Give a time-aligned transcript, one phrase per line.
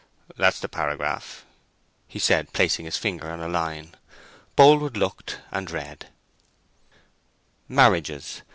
[0.35, 1.45] "That's the paragraph,"
[2.07, 3.93] he said, placing his finger on a line.
[4.55, 6.07] Boldwood looked and read—
[7.67, 8.41] MARRIAGES.